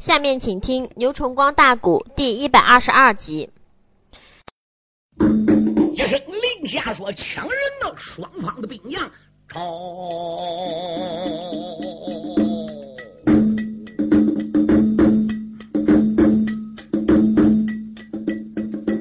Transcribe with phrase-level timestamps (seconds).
[0.00, 3.50] 下面请听《牛崇光大鼓》第一百二十二集。
[5.92, 7.52] 一声令下，说：“抢人
[7.82, 9.10] 呢！”双方的兵将
[9.46, 9.60] 朝。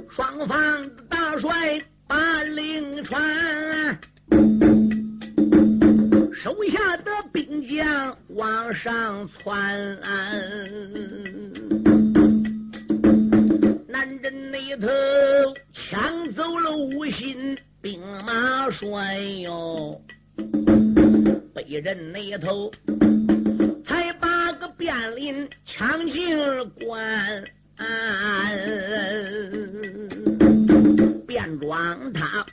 [0.10, 3.98] 双方大帅把令传，
[6.44, 10.00] 手下的兵将往上窜。
[13.86, 14.88] 南镇那头
[15.74, 20.02] 抢走了吴信兵马帅哟，
[21.54, 22.72] 北镇那头
[23.86, 27.44] 才把个便林抢进了关。
[31.28, 32.46] 便装他，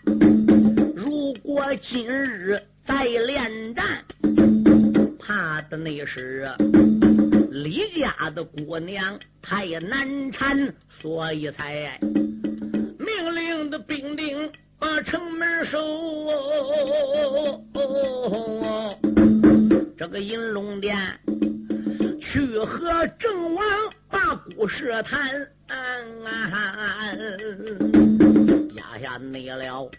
[0.95, 4.05] 如果今日再连战，
[5.27, 6.49] 怕的那是
[7.51, 15.79] 李家的姑娘太难缠，所以才命令的兵丁把城门守。
[19.99, 20.97] 这个银龙殿
[22.21, 23.65] 去和郑王。
[24.09, 25.47] 把故事谈，
[28.77, 29.91] 压下内了。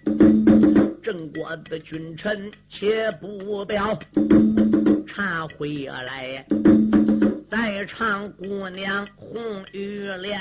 [1.03, 3.99] 郑国的君臣且不表，
[5.17, 6.45] 茶回来，
[7.49, 10.39] 在场姑娘红玉莲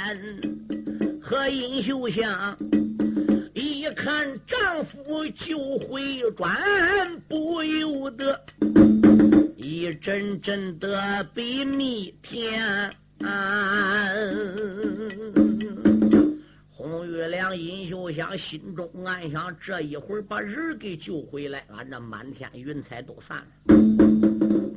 [1.22, 2.54] 和尹秀香，
[3.54, 6.60] 一看丈夫就会转，
[7.26, 8.38] 不由得
[9.56, 12.62] 一阵阵的比蜜甜。
[13.24, 14.10] 啊！
[16.70, 24.05] 红玉良、尹秀香心中暗想：这一会儿把人给救回来，俺这满天云彩都散了。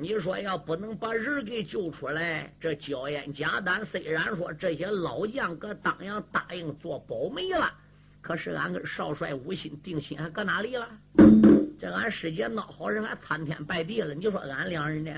[0.01, 7.69] 你说要不能把人给救出来，这焦烟贾丹虽然说这些老将搁当阳答应做保媒了，
[8.21, 10.87] 可是俺跟少帅吴心定心还搁哪里了？
[11.77, 15.11] 这俺师姐闹好人还参天拜地了，你说俺两人呢？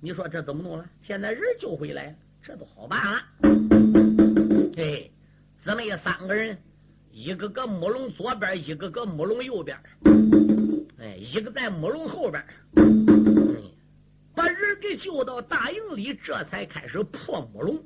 [0.00, 0.86] 你说这怎么弄了？
[1.02, 2.16] 现在人救回来。
[2.42, 3.22] 这都好办了，
[4.76, 5.10] 嘿，
[5.62, 6.56] 姊妹三个人，
[7.10, 9.76] 一个搁木龙左边，一个搁木龙右边，
[11.00, 12.42] 哎，一个在木龙后边，
[14.80, 17.82] 这救到大营里，这才开始破木笼，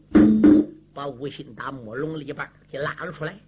[0.92, 3.38] 把吴心打木笼里边给拉了出来。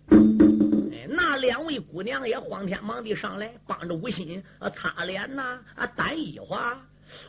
[0.92, 4.42] 哎，那两位姑娘也慌天忙地上来帮着吴心
[4.75, 6.47] 擦脸呐，啊掸衣服。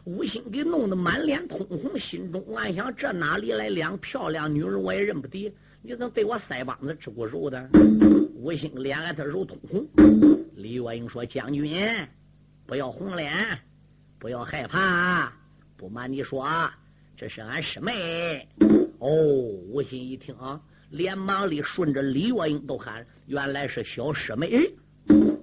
[0.05, 4.81] 吴心给弄得满脸通红，心中暗想：这哪里来两漂亮女人？
[4.81, 5.53] 我也认不得。
[5.81, 7.69] 你怎么对我腮帮子吃骨肉的？
[8.35, 9.85] 吴心脸挨他揉通红。
[10.55, 12.07] 李月英说：“将军，
[12.65, 13.59] 不要红脸，
[14.19, 15.33] 不要害怕。
[15.83, 16.73] 不瞒你说啊，
[17.17, 18.47] 这是俺师妹。”
[18.99, 20.57] 哦，吴心一听啊，
[20.91, 24.71] 连忙里顺着李月英都喊：“原来是小师妹。”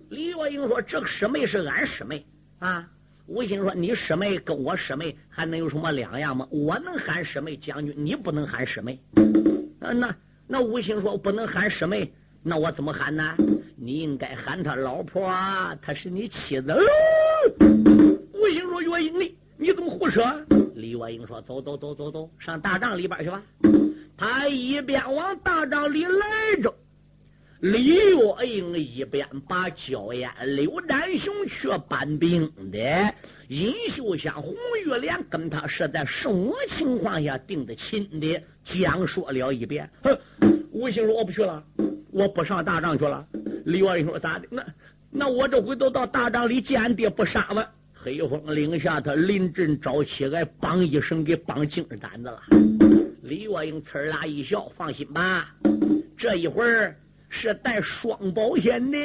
[0.09, 2.25] 李月英说：“这个师妹是俺师妹
[2.59, 2.89] 啊。”
[3.28, 6.49] 吴心说：“你师妹跟我师妹还能有什么两样吗？
[6.51, 8.99] 我能喊师妹将军，你不能喊师妹。
[9.17, 12.11] 嗯，那那吴心说不能喊师妹，
[12.43, 13.37] 那我怎么喊呢？
[13.77, 15.31] 你应该喊他老婆，
[15.83, 16.75] 她是你妻子。”
[18.33, 20.25] 吴心说：“岳英你你怎么胡说？”
[20.75, 23.43] 李月英说：“走走走走走，上大帐里边去吧。”
[24.16, 26.75] 他一边往大帐里来着。
[27.60, 33.15] 李月英一边把焦艳、刘占雄去搬兵的，
[33.48, 34.54] 尹秀香、红
[34.87, 39.91] 玉莲跟他是在什么情况下定的亲的，讲说了一遍。
[40.03, 40.19] 哼，
[40.72, 41.62] 吴兴说：“我不去了，
[42.10, 43.27] 我不上大帐去了。”
[43.66, 44.47] 李月英说：“咋的？
[44.50, 44.65] 那
[45.10, 47.66] 那我这回都到大帐里见爹不杀吗？”
[48.03, 52.41] 黑风岭下，他临阵招起来，梆一声给梆金胆子了。
[53.22, 55.55] 李月英呲啦一笑：“放心吧，
[56.16, 56.97] 这一会儿。”
[57.33, 58.99] 是带双保险的，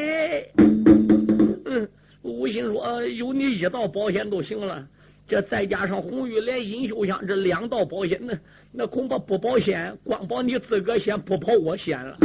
[1.66, 1.88] 嗯，
[2.24, 4.84] 吴心说有你一道保险都行了，
[5.28, 8.34] 这再加上红玉莲、银秀香这两道保险，那
[8.72, 12.18] 那恐怕不保险，光保你自个险，不保我险了。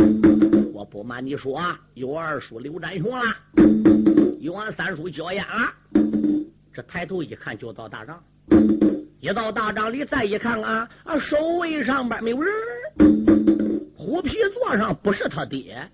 [0.72, 3.24] 我不瞒你说啊，有二叔刘占雄了，
[4.40, 5.99] 有俺三叔焦烟了。
[6.80, 8.22] 这抬头一看，就到大帐，
[9.20, 12.54] 一到大帐里再一看啊，啊，守卫上边没有人。
[13.94, 15.86] 虎皮座上不是他爹，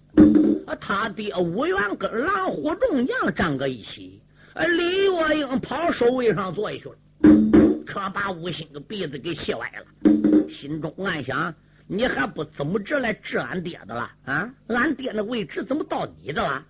[0.81, 4.23] 他爹武元跟狼虎众将站个一起，
[4.55, 6.95] 李月英跑守卫上坐下去了，
[7.85, 11.53] 可把吴兴个鼻子给气歪了，心中暗想：
[11.89, 14.49] 你还不怎么着来治俺爹的了啊？
[14.69, 16.65] 俺爹那位置怎么到你的了？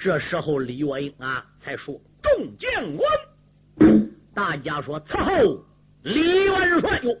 [0.00, 5.64] 这时候李月英啊才说：“众将官，大家说伺候
[6.02, 7.16] 李元帅哟。”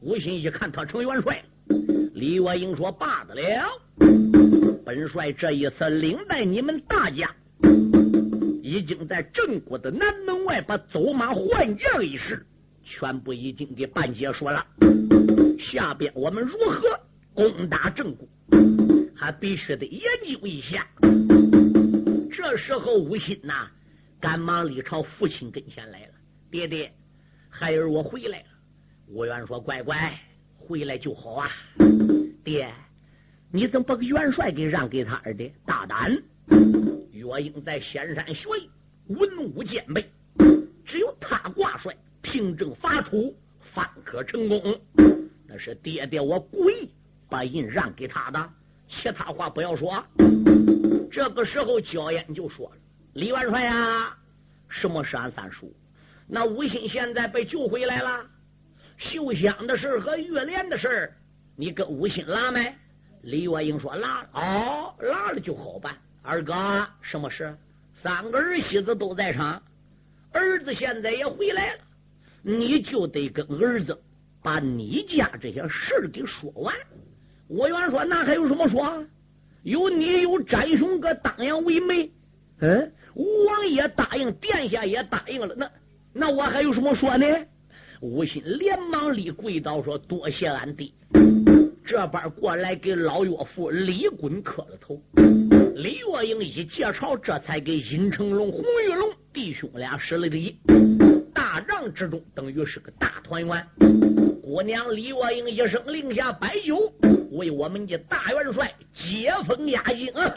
[0.00, 1.44] 吴兴一看他成元帅，
[2.14, 3.68] 李元英说：“罢得了，
[4.84, 7.34] 本帅这一次领带你们大家，
[8.62, 12.46] 已经在郑国的南门外把走马换将一事，
[12.84, 14.64] 全部已经给办结束了。
[15.58, 16.98] 下边我们如何
[17.34, 18.26] 攻打郑国，
[19.14, 20.86] 还必须得研究一下。”
[22.30, 23.68] 这时候，吴昕呐，
[24.20, 26.12] 赶忙里朝父亲跟前来了
[26.50, 26.92] ：“爹爹，
[27.48, 28.46] 孩儿我回来了。”
[29.06, 30.18] 吴元说：“乖乖，
[30.56, 31.50] 回来就好啊！
[32.44, 32.72] 爹，
[33.52, 35.50] 你怎么把个元帅给让给他儿的？
[35.64, 36.20] 大胆！
[37.12, 38.70] 岳英在仙山学艺，
[39.14, 40.10] 文武兼备，
[40.84, 43.34] 只有他挂帅，凭证发出，
[43.72, 44.80] 方可成功。
[45.46, 46.90] 那是爹爹我故意
[47.28, 48.50] 把印让给他的，
[48.88, 50.04] 其他话不要说。”
[51.10, 52.76] 这个时候，焦烟就说了
[53.18, 54.16] ：“李元帅呀，
[54.68, 55.74] 什么是俺三叔？
[56.28, 58.24] 那吴兴现在被救回来了。”
[58.96, 61.12] 秀香的事和玉莲的事
[61.56, 62.72] 你跟吴兴拉没？
[63.22, 65.96] 李月英说拉了，哦，拉了就好办。
[66.22, 67.52] 二哥，什么事？
[67.92, 69.60] 三个儿媳妇都在场，
[70.30, 71.80] 儿子现在也回来了，
[72.42, 74.00] 你就得跟儿子
[74.40, 76.72] 把你家这些事给说完。
[77.48, 79.04] 吴元说：“那还有什么说？
[79.64, 82.08] 有你有展雄哥当阳为媒，
[82.60, 85.70] 嗯，王爷答应，殿下也答应了，那
[86.12, 87.26] 那我还有什么说呢？”
[88.00, 90.94] 吴心连忙立跪倒说：“多谢俺弟。”
[91.84, 95.00] 这边过来给老岳父李衮磕了头。
[95.74, 100.58] 李月英一介绍，这才给殷成龙、洪玉龙弟兄俩施了礼。
[101.32, 103.66] 大帐之中，等于是个大团圆。
[104.42, 106.92] 姑娘李月英一声令下摆酒，
[107.32, 110.34] 为我们的大元帅接风压惊啊！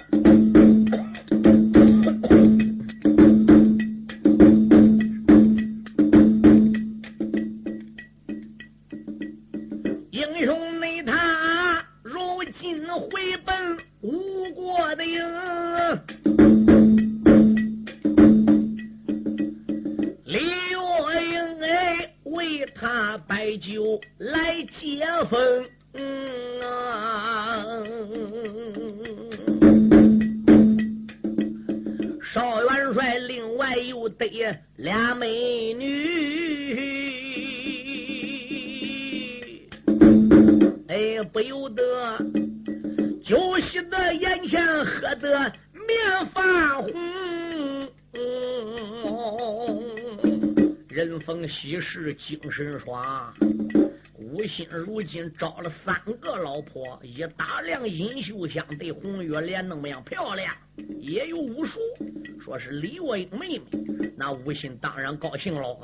[55.41, 60.53] 找了三个老婆，一打量殷秀香对红月莲那么样漂亮，
[60.99, 61.79] 也有武术，
[62.39, 63.63] 说是李月英妹妹，
[64.15, 65.75] 那吴心当然高兴了。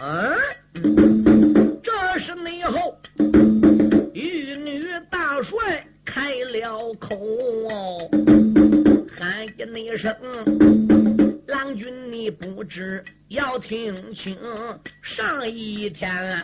[0.75, 2.95] 嗯，这是内后
[4.13, 7.18] 玉女大帅开了口，
[9.18, 10.15] 喊一声。
[11.48, 14.38] 郎君，你不知要听清。
[15.01, 16.39] 上一天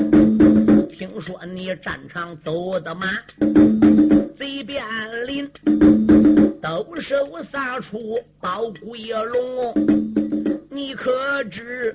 [0.94, 3.10] 听说你战场走得慢，
[4.38, 4.86] 贼便
[5.26, 5.50] 林
[6.62, 9.74] 抖手撒出宝贵龙，
[10.70, 11.92] 你可知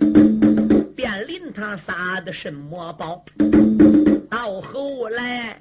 [0.96, 3.24] 便林他撒的什么宝？
[4.28, 5.56] 到后来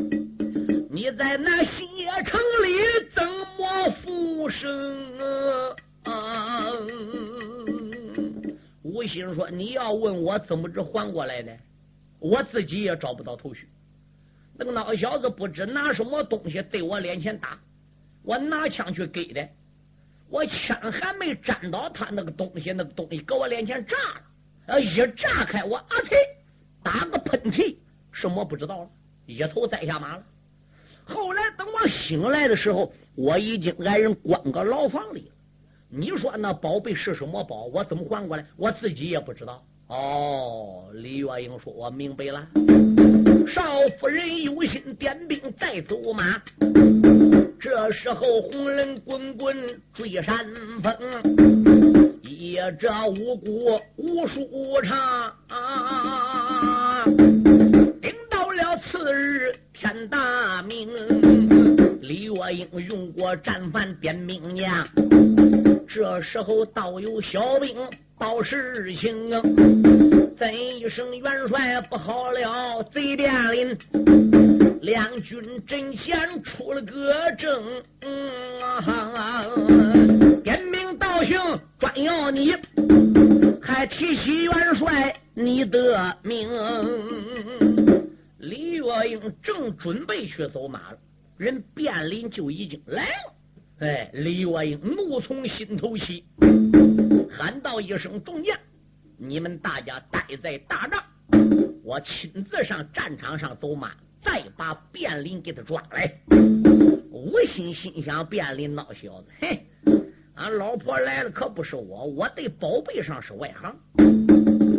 [0.90, 1.88] 你在那新
[2.26, 2.74] 城里
[3.14, 3.24] 怎
[3.58, 5.76] 么复生？
[6.04, 6.72] 啊
[8.82, 11.52] 吴兴说：“你要问我怎么着还过来的，
[12.20, 13.70] 我自己也找不到头绪。
[14.56, 17.60] 那个老小子不知拿什么东西对我脸前打，
[18.24, 19.48] 我拿枪去给的，
[20.30, 24.22] 我枪还没沾到他那个东西，那个东西搁我脸前炸了。
[24.66, 26.18] 呃，一炸开，我啊呸，
[26.84, 27.76] 打个喷嚏，
[28.12, 28.90] 什么不知道了，
[29.26, 30.24] 一头栽下马了。
[31.06, 35.36] 后来等我醒来的时候，我已经挨人关个牢房里了。”
[35.90, 37.64] 你说那宝贝是什么宝？
[37.66, 38.46] 我怎么还过来？
[38.58, 39.64] 我自己也不知道。
[39.88, 42.46] 哦，李月英说：“我明白了。”
[43.48, 46.42] 少夫人有心点兵再走马。
[47.60, 50.46] 这时候红人滚滚追山
[50.84, 50.94] 峰，
[52.24, 54.46] 夜这五谷无数
[54.84, 55.34] 场。
[58.02, 60.90] 等到了次日天大明，
[62.38, 64.88] 李月英用过战犯点名将。
[65.88, 67.76] 这时候倒有小兵
[68.16, 69.32] 报事情，
[70.38, 73.76] 怎一声元帅不好了，贼变林，
[74.82, 77.64] 两军阵前出了个征，
[80.44, 81.40] 点名道姓
[81.80, 82.54] 专要你，
[83.60, 86.48] 还提起元帅你的名。
[88.38, 90.98] 李月英正准备去走马了，
[91.38, 93.34] 人卞林就已经来了。
[93.80, 96.26] 哎，李月英怒从心头起，
[97.30, 98.58] 喊道一声：“众将，
[99.18, 101.04] 你们大家待在大帐，
[101.84, 106.12] 我亲自上战场上走马，再把卞林给他抓来。”
[107.14, 109.64] 吴心心想：卞林闹小子，嘿，
[110.34, 113.80] 俺老婆来了可不是我，我对宝贝上是外行。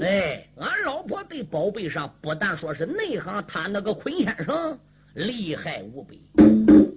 [0.03, 4.77] 哎，俺老婆对宝贝上不但说是内行，他那个坤先生
[5.19, 6.23] 厉害无比。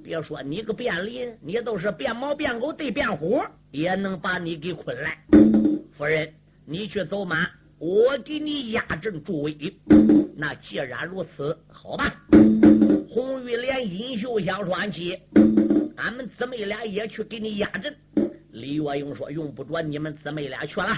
[0.03, 5.17] 别说你个变林，你都是变猫变狗对变虎，也能把你给捆来。
[5.97, 6.31] 夫人，
[6.63, 7.49] 你去走马，
[7.79, 9.57] 我给你压阵助威。
[10.35, 12.15] 那既然如此，好吧。
[13.09, 15.17] 红玉莲、尹秀香说：“安琪，
[15.95, 17.91] 俺们姊妹俩也去给你压阵。”
[18.53, 20.95] 李月英说：“用不着你们姊妹俩去了，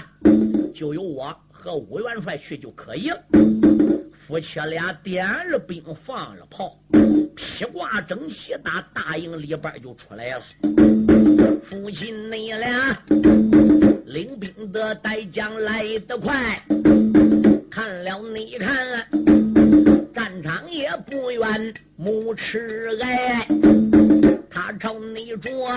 [0.74, 3.24] 就由我。”和武元帅去就可以了。
[4.26, 6.78] 夫妻俩点了兵，放了炮，
[7.36, 10.42] 披挂整齐，打大营里边就出来了。
[11.68, 12.98] 父亲，你俩
[14.06, 16.58] 领兵的带将来得快，
[17.70, 19.06] 看了你看，
[20.14, 23.46] 战场也不远，目赤矮，
[24.50, 25.70] 他朝你捉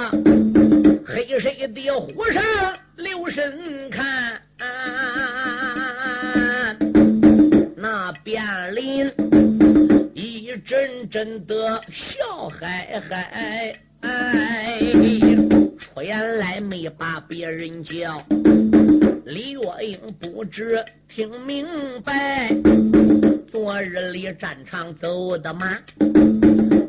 [1.06, 2.42] 黑色的虎上
[2.96, 4.42] 留神看。
[4.60, 5.27] 啊
[8.28, 9.10] 卞林
[10.14, 13.02] 一阵阵的笑嗨
[14.02, 14.78] 嗨，
[15.80, 18.22] 出言来没把别人叫。
[19.24, 21.66] 李月英不知听明
[22.04, 22.54] 白，
[23.50, 25.82] 昨日里战场走的慢，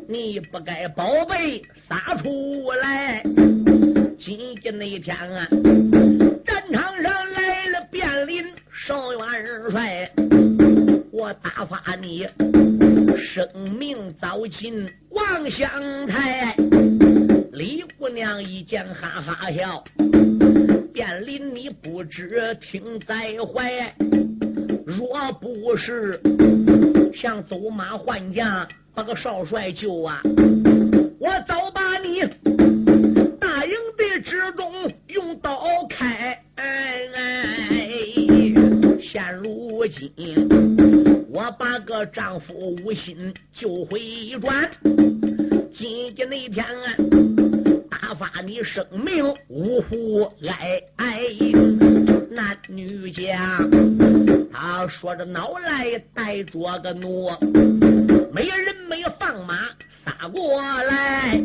[0.09, 3.23] 你不该宝贝撒出来。
[4.19, 5.47] 今天那一天啊，
[6.45, 8.43] 战场上来了便林
[8.85, 10.11] 少元帅。
[11.19, 12.25] 我打发你
[13.17, 13.45] 生
[13.77, 16.55] 命早尽望乡台，
[17.51, 19.83] 李姑娘一见哈哈笑，
[20.93, 23.93] 便临你不知听在怀。
[24.85, 26.21] 若不是
[27.13, 30.21] 想走马换将把个少帅救啊，
[31.19, 32.21] 我早把你
[33.41, 35.59] 大营的之中用刀
[35.89, 36.41] 开。
[39.01, 40.68] 现如今。
[42.05, 43.99] 丈夫无心就回
[44.41, 44.69] 转，
[45.73, 46.95] 今天那天啊
[47.89, 51.21] 打发你生命呜呼哀哀，
[52.31, 53.59] 男女家，
[54.51, 57.29] 他说着恼来带着个怒，
[58.33, 59.67] 没人没放马
[60.03, 61.41] 杀过来，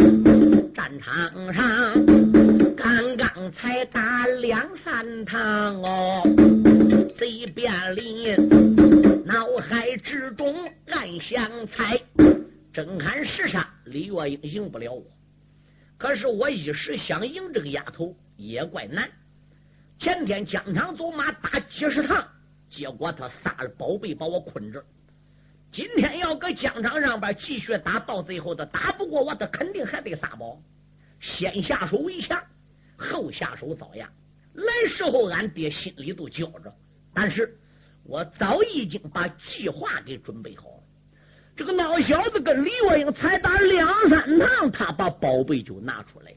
[0.74, 1.94] 战场上
[2.76, 6.22] 刚刚才打两三趟哦，
[7.18, 9.13] 贼便林。
[9.24, 10.54] 脑海之中
[10.86, 11.98] 暗想：猜，
[12.70, 15.02] 正看时上，李月英赢不了我。
[15.96, 19.10] 可是我一时想赢这个丫头也怪难。
[19.98, 22.28] 前天疆场走马打几十趟，
[22.68, 24.84] 结果他撒了宝贝把我困着。
[25.72, 30.60] 今天要搁疆场上边继续打，到最后他打不过我，他肯定还得撒宝。
[31.18, 32.38] 先下手为强，
[32.98, 34.06] 后下手遭殃。
[34.52, 36.70] 来时候俺爹心里都焦着，
[37.14, 37.56] 但是。
[38.06, 40.82] 我早已经把计划给准备好了。
[41.56, 46.36] 这个老小子跟李月英才打两三趟，他把宝贝就拿出来了。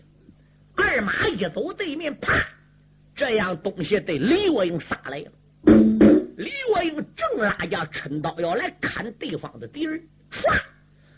[0.76, 2.40] 二马一走，对面啪，
[3.16, 5.32] 这样东西对李月英撒来了。
[6.38, 10.00] 李月英正拉架，抻刀要来砍对方的敌人，
[10.32, 10.58] 唰，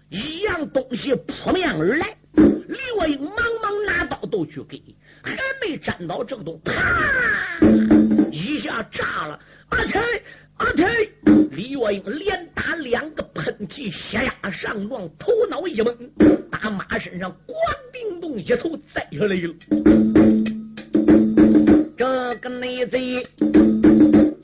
[0.10, 2.16] 一样东西扑面而来。
[2.34, 4.82] 李月英忙忙拿刀都去给，
[5.22, 6.74] 还没沾到正中，啪，
[8.32, 9.40] 一下炸了。
[9.70, 10.02] 阿天，
[10.60, 10.88] 阿天！
[11.52, 15.96] 李月英连打两个喷嚏，血压上撞，头脑一懵，
[16.52, 17.54] 打马身上咣
[17.94, 19.54] 叮咚一头栽下来了。
[21.98, 23.26] 这个内贼，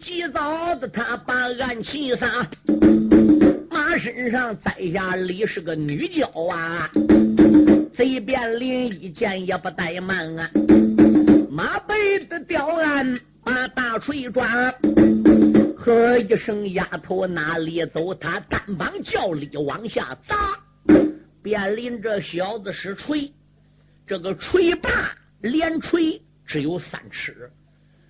[0.01, 2.47] 急早的他把暗器撒，
[3.69, 6.89] 马身上栽下里是个女娇啊！
[7.97, 10.49] 贼便林一见也不怠慢啊，
[11.51, 13.19] 马背的吊鞍。
[13.45, 14.73] 把大锤抓，
[15.85, 18.11] 喝一声，丫头哪里走？
[18.15, 20.59] 他单膀叫力往下砸。
[21.43, 23.31] 便林这小子使锤，
[24.07, 27.51] 这个锤把连锤只有三尺，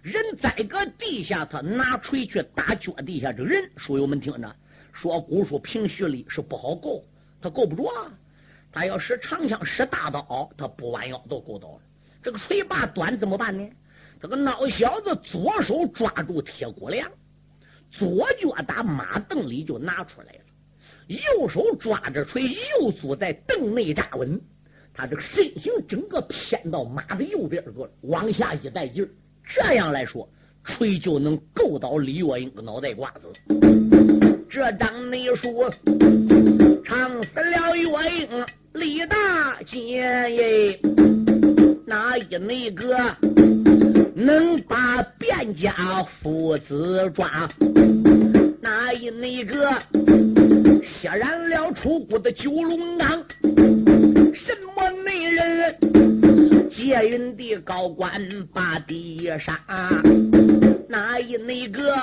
[0.01, 3.69] 人在搁地下，他拿锤去打脚底下这人。
[3.75, 4.55] 书友们听着，
[4.93, 7.03] 说古书凭虚力是不好够，
[7.41, 7.91] 他够不着。
[8.71, 11.81] 他要使长枪使大刀，他不弯腰都够到了。
[12.23, 13.69] 这个锤把短怎么办呢？
[14.21, 17.11] 这个孬小子左手抓住铁骨梁，
[17.91, 20.39] 左脚打马凳里就拿出来了，
[21.07, 24.41] 右手抓着锤，右足在凳内扎稳，
[24.93, 29.09] 他这个身形整个偏到马的右边去了，往下一带劲儿，
[29.43, 30.27] 这样来说，
[30.63, 33.31] 锤就能够到李月英的脑袋瓜子。
[34.49, 35.71] 这张内说，
[36.83, 37.87] 唱死了月
[38.19, 40.79] 英李大姐耶，
[41.85, 42.97] 哪一那个
[44.17, 47.49] 能把卞家父子抓？
[48.61, 49.69] 哪一那个？
[50.81, 53.21] 血染了出谷的九龙岗，
[54.33, 55.75] 什么内人？
[56.71, 58.21] 借云的高官
[58.53, 59.59] 把地杀，
[60.87, 61.93] 哪一那个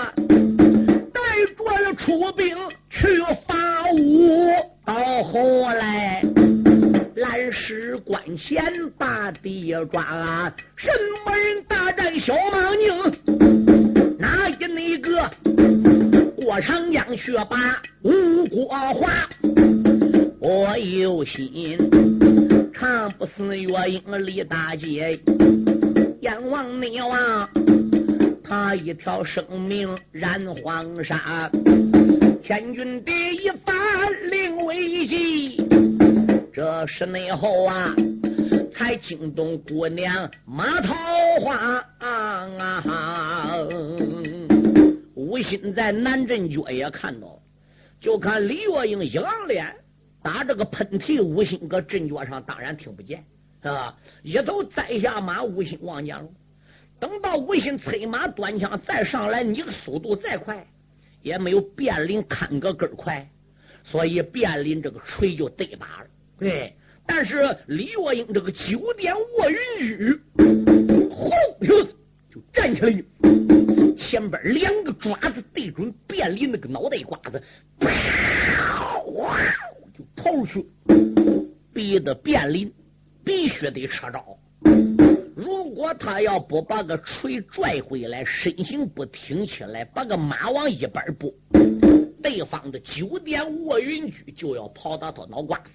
[1.14, 1.20] 带
[1.56, 2.54] 着了出兵
[2.90, 4.50] 去伐吴？
[4.84, 6.22] 到后来
[7.16, 8.64] 蓝石关前
[8.96, 10.90] 把地抓，什
[11.24, 14.16] 么人大战小马宁？
[14.18, 15.30] 哪一那个
[16.34, 17.82] 过长江学把？
[18.02, 19.28] 吴国华，
[20.40, 21.78] 我有心
[22.72, 25.20] 常不死月英李大姐，
[26.20, 27.48] 阎王你王，
[28.42, 31.50] 他一条生命染黄沙，
[32.42, 33.74] 千军第一番
[34.30, 35.56] 令危急，
[36.52, 37.94] 这是内后啊，
[38.74, 40.94] 才惊动姑娘马桃
[41.40, 43.56] 花啊！
[45.14, 47.38] 吴心在南镇脚也看到。
[47.98, 49.74] 就看李月英一昂脸，
[50.22, 53.24] 打这个喷嚏，吴心搁阵脚上当然听不见，
[53.62, 53.96] 啊？
[54.22, 56.28] 一头栽下马，吴心望见了。
[57.00, 60.66] 等到吴心催马端枪再上来，你个速度再快，
[61.22, 63.26] 也没有卞林砍个根快，
[63.84, 66.06] 所以卞林这个锤就对把了。
[66.42, 66.74] 对，
[67.06, 70.20] 但是李若英这个九点卧云驹，
[71.08, 71.30] 轰
[71.60, 73.04] 就站起来。
[73.96, 77.40] 前边两个爪子对准卞林那个脑袋瓜子，
[79.14, 79.38] 哇，
[79.96, 80.66] 就跑出去，
[81.72, 82.72] 逼得卞林
[83.24, 84.36] 必须得撤招。
[85.36, 91.32] 如果他要不把个锤拽回来，身形不挺起来，把个马往一边拨，
[92.20, 95.70] 对方的九点卧云驹就要跑到他脑瓜子。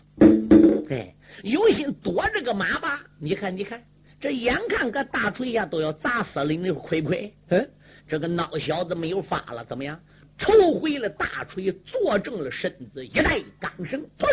[0.88, 3.04] 对，有心躲这个马吧？
[3.20, 3.84] 你看，你看，
[4.20, 7.34] 这眼看个大锤呀都要砸死了，你说亏不亏？
[7.50, 7.70] 嗯。
[8.08, 10.00] 这个孬小子没有法了，怎么样？
[10.38, 14.28] 抽回了大锤，坐正了身子，一带钢绳，砰！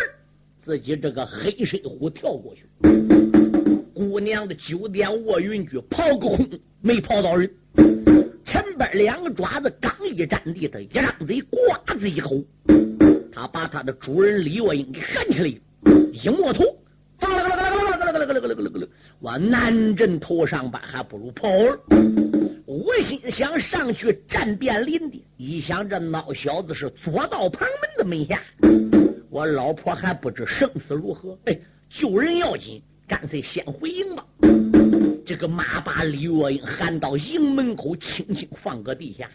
[0.61, 2.65] 自己这个黑水虎跳过去。
[3.93, 6.49] 姑娘的九点卧云驹跑个空，
[6.81, 7.51] 没跑到人。
[8.45, 12.41] 前边两个爪子刚一站地，他一张嘴，呱子一口，
[13.33, 15.53] 他把他的主人李月英给喊起来，
[16.11, 16.63] 一摸头，
[19.19, 21.79] 往南镇头上班，还不如跑儿。
[22.65, 28.41] 我心想上去战卞林的，一想这孬小子是左道旁门的门下，
[29.29, 31.37] 我老婆还不知生死如何。
[31.45, 31.57] 哎，
[31.89, 34.25] 救人要紧，干脆先回营吧。
[35.25, 39.29] 这个马把李月英喊到营门口，轻轻放搁地下。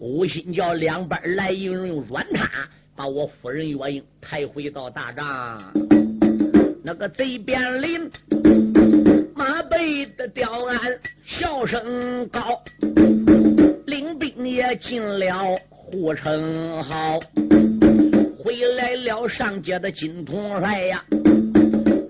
[0.00, 2.46] 吴心叫两边来营人用软榻
[2.96, 5.72] 把我夫人月英抬回到大帐。
[6.82, 8.10] 那个贼边林。
[9.36, 10.78] 马背的刁鞍，
[11.26, 12.62] 笑声高，
[13.86, 17.18] 领兵也进了护城壕。
[18.38, 21.04] 回来了上街的金统帅呀，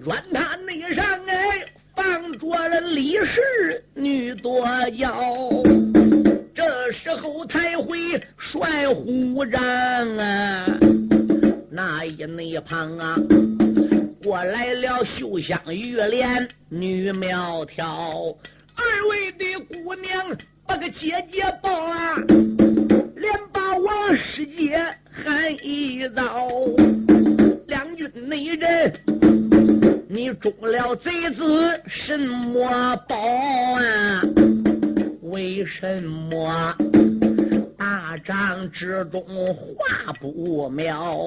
[0.00, 1.64] 软榻内上哎
[1.96, 4.66] 放着了李氏女多
[4.98, 5.93] 娇。
[6.92, 9.60] 时候才会帅虎帐
[10.18, 10.66] 啊，
[11.70, 13.16] 那一那一旁啊。
[14.22, 18.34] 过来了，秀香玉莲女苗条，
[18.74, 22.14] 二位的姑娘把个姐姐抱啊，
[23.16, 26.48] 连把王师姐喊一遭。
[27.66, 28.92] 两军内人，
[30.08, 34.22] 你中了贼子什么宝啊？
[35.34, 36.76] 为什么
[37.76, 39.20] 大帐之中
[39.52, 41.18] 话不妙？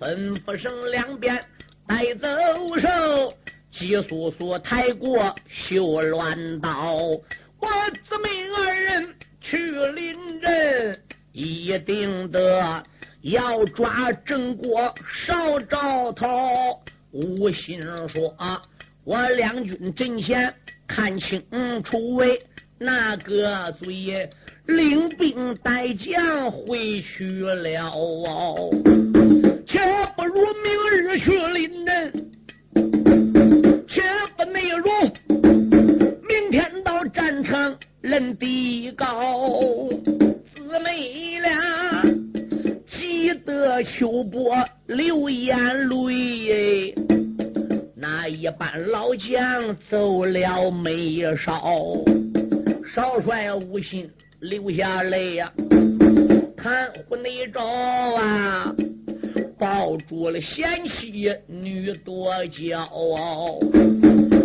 [0.00, 1.40] 吩咐声两边。
[1.86, 2.26] 带走
[2.80, 3.32] 手，
[3.70, 6.96] 急速速抬过绣鸾刀。
[6.96, 7.68] 我
[8.08, 9.56] 自命二人去
[9.92, 12.82] 临阵，一定得
[13.20, 14.92] 要抓郑国
[15.24, 16.26] 少赵头。
[17.12, 18.36] 吴心说
[19.06, 20.52] ：“我两军阵前
[20.88, 21.40] 看清
[21.84, 22.44] 楚，为
[22.78, 24.28] 那个罪，
[24.66, 28.70] 领兵带将回去了。”
[29.66, 29.80] 且
[30.16, 32.12] 不如明日去临阵，
[33.88, 34.02] 且
[34.36, 34.86] 不内容，
[36.28, 39.88] 明天到战场论地高。
[40.54, 42.04] 姊妹俩
[42.86, 44.54] 急得秋波
[44.86, 45.58] 流眼
[45.88, 46.94] 泪。
[47.96, 51.74] 那一班老将走了没少，
[52.94, 54.08] 少帅无心
[54.40, 55.52] 流下泪呀，
[56.56, 58.72] 看护内招啊，
[59.58, 63.58] 抱住了贤妻女多骄傲。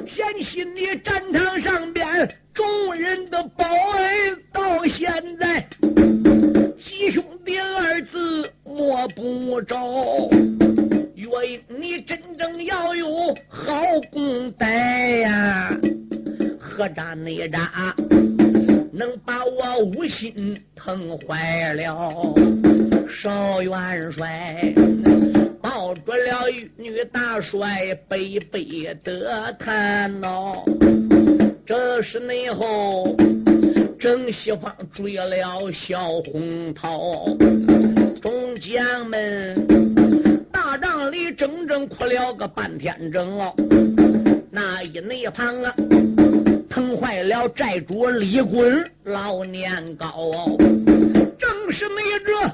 [0.07, 2.05] 贤妻你战场上边
[2.53, 5.65] 众人的保恩，到现在
[6.77, 10.29] 吉兄弟二字摸不着。
[11.15, 13.07] 岳英，你真正要有
[13.47, 15.77] 好功德呀，
[16.59, 17.61] 何战内战
[19.01, 22.35] 能把我无心疼坏了？
[23.09, 24.71] 少元帅
[25.59, 30.53] 抱住了女大帅，悲悲的叹呐。
[31.65, 33.15] 这是内后
[33.99, 37.25] 正西方追了小红桃，
[38.21, 39.65] 众将们。
[40.51, 43.51] 大帐里整整哭了个半天整哦，
[44.51, 45.73] 那一内旁啊，
[46.71, 50.57] 疼坏了寨主李衮老年高哦，
[51.37, 52.53] 正是那个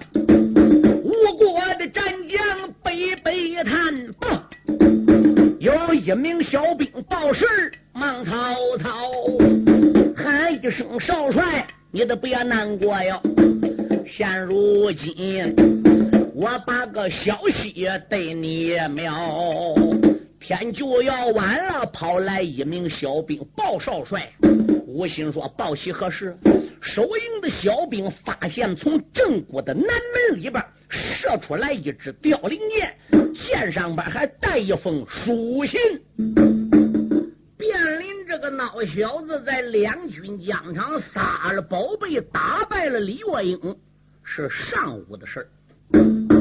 [1.04, 3.96] 吴国的战将悲悲叹，
[5.60, 7.46] 有一名小兵报事
[7.94, 9.12] 忙曹操，
[10.16, 13.22] 喊一声少帅，你都别难过哟，
[14.08, 15.56] 现如今。
[16.34, 19.76] 我把个消息对你描，
[20.48, 24.32] 天就要晚了，跑来一名小兵报少帅。
[24.86, 26.38] 吴心说：“报喜何事？”
[26.82, 32.96] 守营的小兵发现从正国的南门里边射出来一支凋零箭，
[33.34, 35.78] 箭上边还带一封书信。
[37.58, 43.60] 卞林这个孬小子在两军疆场杀了宝贝，打败了李若英，
[44.24, 46.37] 是上午的事儿。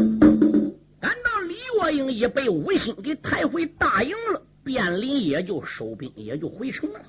[1.87, 7.01] 岳英一被吴兴给抬回大营了，卞林也就收兵，也就回城了。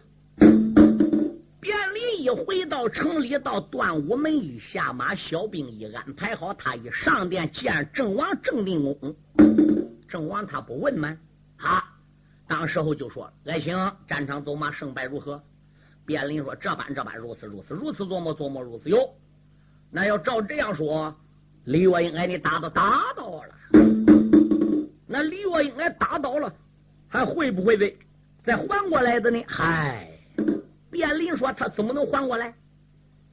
[1.59, 9.15] 卞林一回到城里，到端午门一下马，小兵一安排好，他一上殿见郑王郑定公。
[10.07, 11.17] 郑王他不问吗？
[11.57, 11.83] 他
[12.47, 15.41] 当时候就说：“来，行，战场走马，胜败如何？”
[16.05, 19.09] 卞林说：“这般这般，如此如此，如此琢磨琢磨，如此哟。
[19.89, 21.15] 那要照这样说，
[21.65, 23.55] 李月英，哎，你打到打到了。”
[25.17, 26.53] 那李若英来打倒了，
[27.08, 27.91] 还会不会的
[28.45, 29.43] 再还过来的呢？
[29.47, 30.08] 嗨，
[30.91, 32.53] 卞林说他怎么能还过来？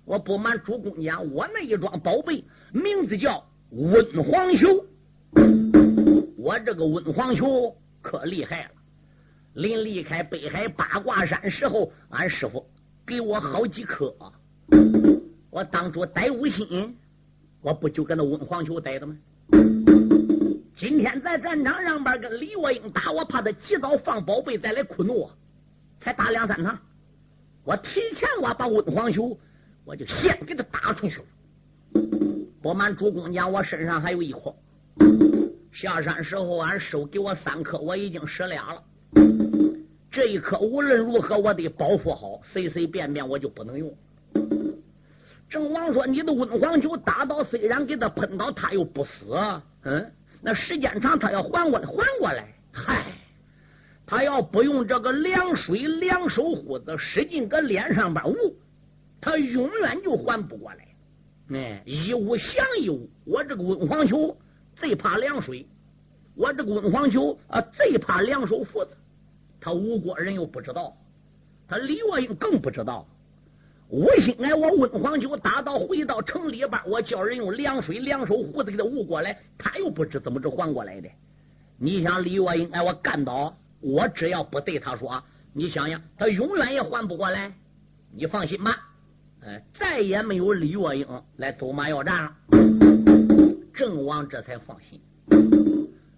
[0.07, 2.43] 我不瞒主公讲，我那一桩宝贝
[2.73, 4.87] 名字叫温黄球，
[6.39, 8.71] 我这个温黄球可厉害了。
[9.53, 12.67] 临离开北海八卦山时候，俺师傅
[13.07, 14.17] 给我好几颗。
[15.51, 16.97] 我当初逮五心，
[17.61, 19.15] 我不就跟那温黄球逮的吗？
[20.77, 25.31] 今天在战场上边跟李若英打，我怕他急早放宝贝再来哭怒我，
[26.01, 26.77] 才打两三场。
[27.63, 29.39] 我提前我把温黄球，
[29.85, 31.25] 我就先给他打出去了。
[32.61, 34.53] 不瞒主公讲，我身上还有一颗。
[35.73, 38.83] 下山时候俺收给我三颗，我已经使俩了。
[40.11, 43.97] 这一颗无论如何我得保护好，随随便便我就不能用。
[45.49, 49.37] 郑王说：“你的温黄球打到，虽然给他喷倒，他又不死。”
[49.85, 50.13] 嗯。
[50.45, 53.07] 那时间长，他要还过来，还过来，嗨，
[54.05, 58.55] 他要不用这个凉水凉手胡子使劲搁脸上边捂，
[59.23, 60.87] 他永远就还不过来。
[61.49, 64.37] 哎，一捂降一捂，我这个温黄球
[64.77, 65.67] 最怕凉水，
[66.35, 68.95] 我这个温黄球啊最怕凉手胡子。
[69.59, 70.95] 他吴国人又不知道，
[71.67, 73.09] 他李若英更不知道。
[73.89, 81.09] 我心哎，我温黄酒打到回到城里边，我叫人用凉水凉手胡子给他捂过来，他又不知怎么着还过来的。
[81.77, 87.53] 你想李月英哎，我干倒，我只要不对他说，你想想，他永远也还不过来。
[88.11, 88.79] 你放心吧，
[89.45, 92.37] 哎，再也没有李月英来走马要战了。
[93.75, 95.01] 郑王这才放心。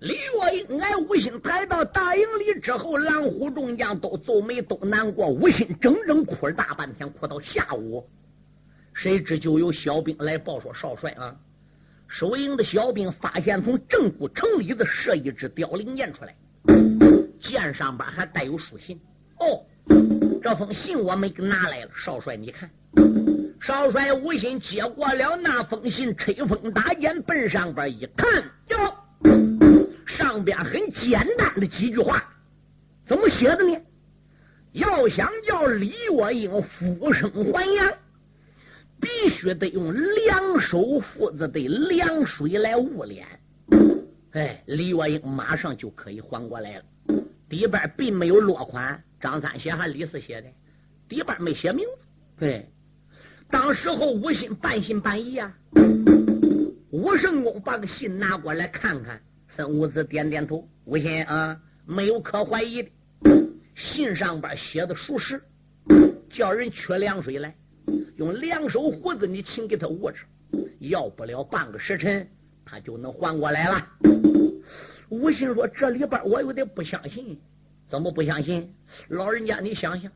[0.00, 5.26] 李若英挨吴兴抬到大营里之后，狼虎众将都皱眉，都难过。
[5.28, 8.06] 吴兴整整哭了大半天，哭到下午。
[8.92, 11.34] 谁知就有小兵来报说：“少帅啊，
[12.08, 16.34] 守营的小兵发现从正固城里子射一支凋零箭出来，
[17.40, 19.00] 箭上边还带有书信。
[19.38, 19.64] 哦，
[20.42, 21.90] 这封信我们给拿来了。
[21.94, 22.68] 少帅，你看。”
[23.62, 28.94] 少帅吴兴接过了那封信，吹风打箭，奔上边一看，哟。
[30.16, 32.24] 上边很简单的几句话，
[33.06, 33.78] 怎么写的呢？
[34.72, 37.92] 要想叫李若英复生还阳，
[38.98, 43.26] 必须得用凉手斧子的凉水来捂脸。
[44.32, 46.84] 哎，李月英马上就可以缓过来了。
[47.48, 50.48] 底边并没有落款，张三写还李四写的，
[51.08, 52.06] 底边没写名字。
[52.38, 52.66] 对，
[53.50, 55.54] 当时候吴信半信半疑啊。
[56.90, 59.20] 吴圣公把个信拿过来看看，
[59.56, 60.68] 孙武子点点头。
[60.84, 62.90] 吴信啊，没有可怀疑的，
[63.74, 65.40] 信上边写的属实，
[66.28, 67.56] 叫人缺凉水来，
[68.18, 70.18] 用两手胡子你请给他捂着，
[70.78, 72.28] 要不了半个时辰，
[72.66, 73.88] 他就能缓过来了。
[75.08, 77.40] 吴信说：“这里边我有点不相信，
[77.88, 78.70] 怎么不相信？
[79.08, 80.12] 老人家，你想想，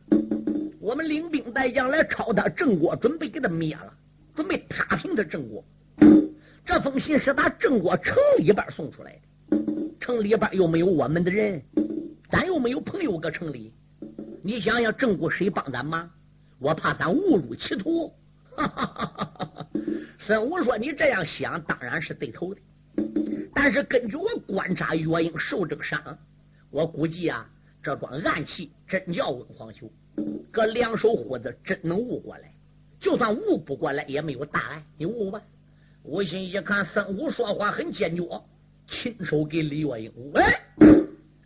[0.79, 3.91] 我们领兵带将来抄他郑国，准备给他灭了，
[4.35, 5.65] 准备踏平他郑国。
[6.63, 9.21] 这封信是打郑国城里边送出来的，
[10.01, 11.63] 城里边又没有我们的人，
[12.31, 13.73] 咱又没有朋友搁城里。
[14.43, 16.11] 你想想，郑国谁帮咱忙？
[16.59, 18.13] 我怕咱误入歧途。
[20.19, 22.61] 孙武说：你这样想，当然是对头的。”
[23.55, 26.19] 但是根据我观察，岳英受这个伤，
[26.71, 27.47] 我估计啊，
[27.83, 29.91] 这桩暗器真叫温黄球，
[30.51, 32.53] 搁两手胡子真能悟过来。
[32.99, 34.83] 就算悟不过来，也没有大碍。
[34.97, 35.43] 你悟吧。
[36.03, 38.23] 吴心一看孙武说话很坚决，
[38.91, 40.33] 亲手给李月英悟。
[40.35, 40.61] 哎，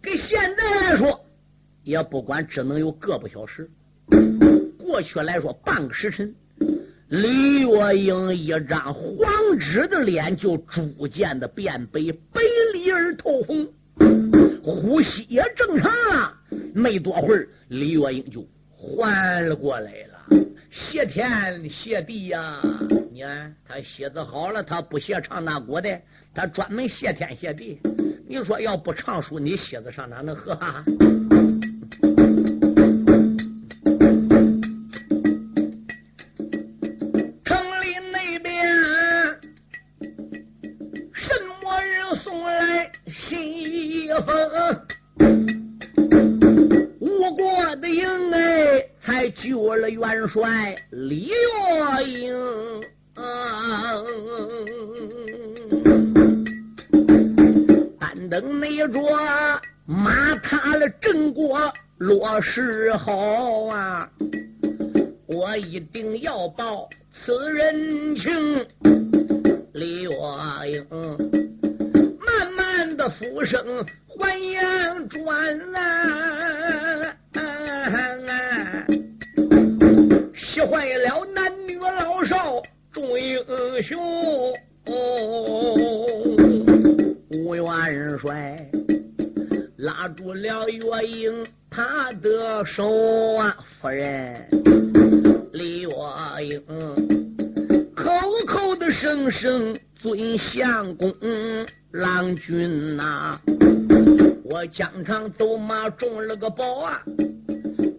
[0.03, 1.21] 给现在来说，
[1.83, 3.71] 也不管只能有个把小时。
[4.79, 6.35] 过去来说，半个时辰。
[7.09, 12.01] 李月英一张黄纸的脸就逐渐的变白，
[12.33, 12.41] 白
[12.73, 13.69] 里而透红，
[14.63, 16.35] 呼吸也正常了。
[16.73, 20.13] 没多会儿，李月英就缓了过来了。
[20.71, 22.61] 谢天谢地呀！
[23.13, 26.01] 你看他写字好了，他不写唱那歌的，
[26.35, 27.81] 他专门谢天谢地。
[28.29, 30.35] 你说要不唱书，你写字上哪能
[49.77, 49.91] 了？
[49.91, 51.37] 元帅李月
[52.05, 52.35] 英，
[58.01, 59.01] 但等那着
[59.87, 64.11] 马踏了郑国落石后啊，
[65.27, 68.67] 我一定要报此人情。
[69.73, 70.11] 李月
[70.67, 70.85] 英
[72.19, 77.13] 慢慢的浮生还阳转啊。
[83.85, 84.01] 雄，
[87.29, 88.66] 吴元帅
[89.77, 94.49] 拉住了月英他的手啊，夫人
[95.53, 95.90] 李月
[96.47, 96.62] 英
[97.94, 98.11] 口
[98.47, 101.14] 口的声声尊相公，
[101.92, 103.38] 郎君呐，
[104.44, 107.03] 我疆场走马中了个宝啊，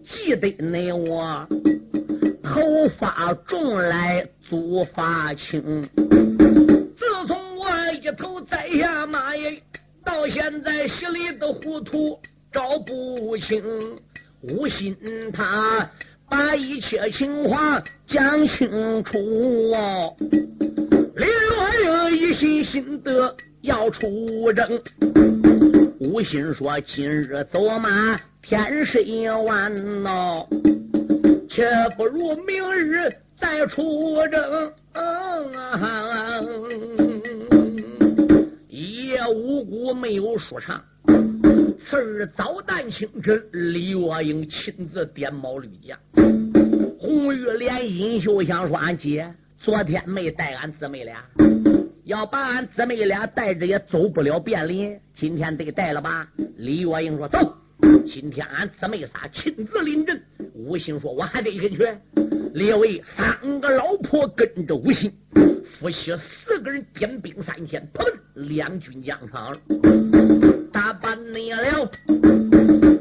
[0.04, 1.46] 记得你我。
[2.54, 5.82] 头发重来足发轻，
[6.96, 7.68] 自从我
[8.00, 9.60] 一头栽下马也，
[10.04, 12.18] 到现在心里的糊涂
[12.52, 13.62] 找不清。
[14.42, 14.96] 无心
[15.32, 15.90] 他
[16.28, 19.18] 把一切情况讲清楚，
[21.16, 21.26] 李
[21.84, 24.80] 若英一心心得要出征。
[25.98, 29.00] 无心说今日走马天色
[29.42, 30.46] 晚喽。
[31.56, 31.64] 且
[31.96, 34.70] 不如明日再出征。
[38.68, 40.84] 一夜无辜没有说唱。
[41.80, 45.98] 次日早旦清晨，李月英亲自点卯绿将。
[46.98, 49.26] 红玉莲、尹秀香说：“俺姐
[49.58, 51.24] 昨天没带俺姊妹俩，
[52.04, 57.38] 要把俺姊妹俩带着也走不了便林，今天得带了吧？”李月英说：“走。”
[58.06, 60.20] 今天俺姊妹仨亲自临阵，
[60.54, 61.86] 吴兴说：“我还得跟去。”
[62.54, 65.12] 列位三个老婆跟着吴兴，
[65.78, 68.02] 夫妻四个人点兵三千，砰！
[68.34, 69.56] 两军将场，
[70.72, 71.90] 打扮你了。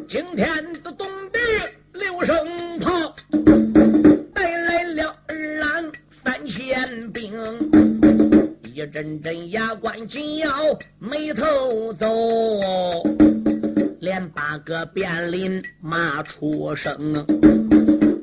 [0.09, 1.39] 今天的东地
[1.93, 3.15] 六声炮，
[4.33, 5.91] 带来了二郎
[6.23, 7.31] 三千兵，
[8.63, 10.49] 一阵阵牙关紧咬，
[10.99, 13.44] 眉头走。
[13.99, 17.13] 连八个便林马出声，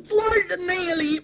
[0.07, 1.21] 昨日内里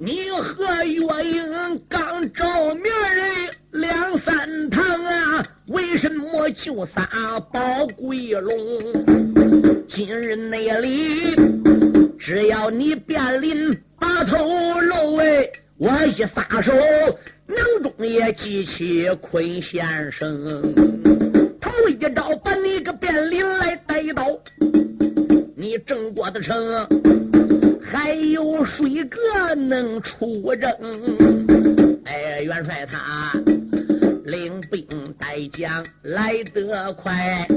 [0.00, 7.06] 你和月英刚照面的两三趟啊，为什么就撒
[7.52, 8.56] 宝贵龙？
[9.88, 11.36] 今日内里
[12.18, 16.72] 只要你便林把头露哎，我一撒手，
[17.46, 20.74] 囊中也记起坤先生。
[21.60, 24.26] 头一招把你个卞林来带刀。
[25.56, 26.54] 你郑国的城
[27.82, 30.70] 还有谁个能出征？
[32.04, 33.32] 哎，元帅他
[34.26, 34.86] 领兵
[35.18, 37.48] 带将来得快，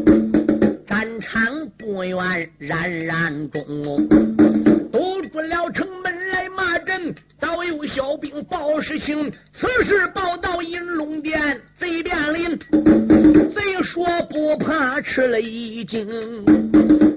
[0.88, 3.62] 战场不远冉冉中，
[4.94, 6.09] 堵住了城门
[6.90, 7.14] 阵。
[7.40, 12.58] 早有小兵报事情，此事报到银龙殿，贼变林，
[13.54, 16.08] 贼说不怕吃了一惊。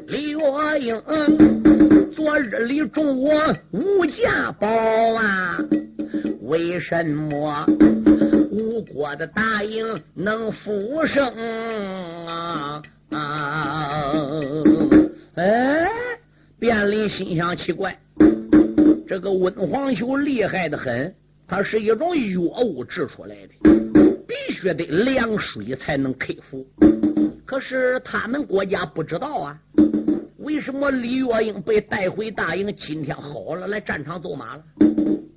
[0.09, 0.39] 李月
[0.79, 1.03] 英
[2.15, 4.69] 昨日里中我无价宝
[5.15, 5.59] 啊，
[6.43, 7.67] 为什么
[8.51, 11.27] 吴国的大营能复生
[12.27, 12.83] 啊？
[15.37, 15.89] 哎，
[16.61, 17.99] 卞林心想奇怪。
[19.13, 21.15] 这个温黄球厉害的很，
[21.47, 23.71] 它是一种药物制出来的，
[24.27, 26.67] 必须得凉水才能克服。
[27.45, 29.59] 可是他们国家不知道啊，
[30.39, 32.75] 为什么李月英被带回大营？
[32.75, 34.65] 今天好了，来战场走马了。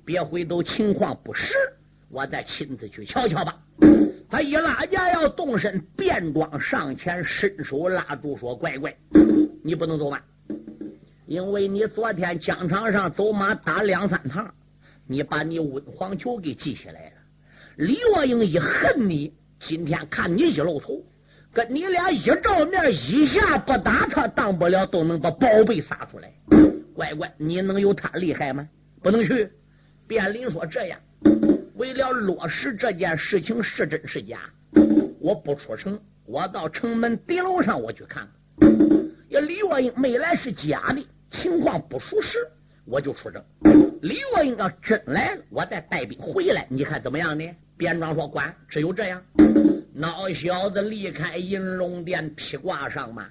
[0.06, 1.52] 别回头情况不实，
[2.08, 3.58] 我再亲自去瞧瞧吧。
[4.30, 8.96] 他一拉架要动身，便装上前伸手拉住，说：“乖乖，
[9.62, 10.18] 你不能走慢。”
[11.26, 14.48] 因为你昨天疆场上走马打两三趟，
[15.08, 17.12] 你把你温黄球给记起来了。
[17.76, 21.04] 李若英一恨你，今天看你一露头，
[21.52, 26.32] 跟你俩一照面，一下不打他，当不了都能把宝贝撒出来。
[26.94, 28.66] 乖乖，你能有他厉害吗？
[29.02, 29.50] 不能去。
[30.06, 31.00] 卞林说：“这样，
[31.74, 34.38] 为了落实这件事情是真是假，
[35.18, 38.28] 我不出城，我到城门顶楼上我去看
[38.60, 38.70] 看。
[39.28, 41.04] 要李若英没来是假的。”
[41.36, 42.38] 情况不属实，
[42.86, 43.42] 我就出征。
[44.00, 47.44] 李若英要真来了，我再带兵回来，你看怎么样呢？
[47.76, 49.22] 边庄说：“管，只有这样。”
[49.96, 53.28] 孬小子离开银龙殿，披挂上马，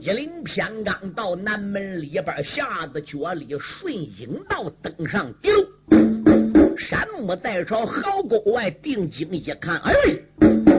[0.00, 6.76] 一领偏刚到南门里边，下子脚里顺应道登上顶楼。
[6.76, 9.94] 山木在朝，壕沟外定睛一看，哎，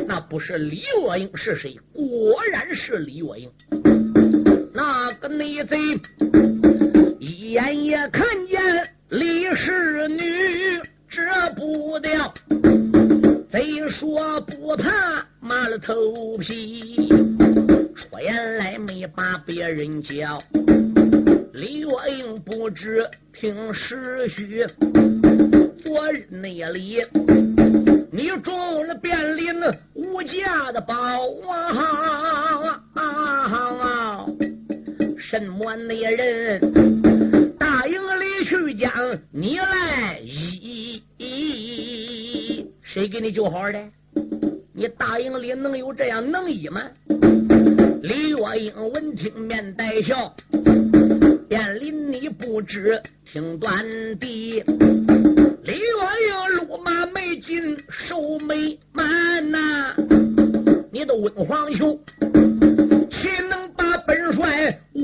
[0.05, 1.77] 那不是李若英是谁？
[1.93, 3.51] 果然是李若英。
[5.19, 5.77] 个内贼
[7.19, 8.59] 一眼也看见
[9.09, 11.21] 李氏女，这
[11.55, 12.33] 不掉。
[13.49, 17.09] 贼说不怕，麻了头皮。
[17.95, 20.41] 出言来没把别人叫。
[21.53, 21.87] 李月
[22.19, 24.67] 英不知听时虚。
[25.81, 27.03] 昨日那里，
[28.11, 29.55] 你中了便林
[29.93, 30.93] 无价的宝
[31.49, 31.73] 啊！
[35.39, 38.91] 什么那人大营里去讲
[39.31, 41.03] 你来医？
[42.81, 43.79] 谁给你救好的？
[44.73, 46.81] 你大营里能有这样能医吗？
[48.01, 50.33] 李月英闻听面带笑，
[51.47, 52.99] 便临你不知
[53.31, 53.85] 听短
[54.17, 54.63] 的。
[55.63, 55.87] 李月
[56.27, 59.93] 英路马没进，手没满呐，
[60.91, 61.99] 你的温黄球。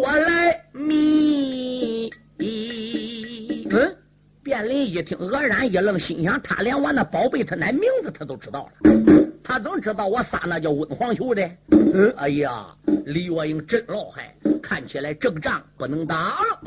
[0.04, 2.10] 我来迷。
[2.38, 3.96] 嗯，
[4.44, 8.92] 卞林一听，愕然一愣，心想：他连我那宝贝他那名字他都知道了，
[9.42, 11.50] 他怎么知道我撒那叫温黄球的？
[11.72, 12.66] 嗯，哎呀，
[13.06, 16.60] 李月英真老害，看起来这个仗不能打了。